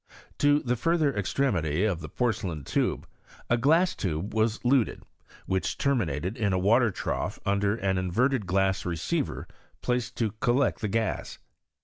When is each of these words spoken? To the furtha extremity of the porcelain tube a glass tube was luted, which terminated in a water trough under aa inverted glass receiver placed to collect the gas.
To 0.39 0.61
the 0.63 0.73
furtha 0.75 1.15
extremity 1.15 1.85
of 1.85 1.99
the 2.01 2.09
porcelain 2.09 2.63
tube 2.63 3.05
a 3.51 3.55
glass 3.55 3.93
tube 3.93 4.33
was 4.33 4.59
luted, 4.65 5.03
which 5.45 5.77
terminated 5.77 6.35
in 6.37 6.53
a 6.53 6.57
water 6.57 6.89
trough 6.89 7.37
under 7.45 7.79
aa 7.79 7.89
inverted 7.99 8.47
glass 8.47 8.83
receiver 8.83 9.47
placed 9.83 10.17
to 10.17 10.31
collect 10.39 10.79
the 10.81 10.87
gas. 10.87 11.37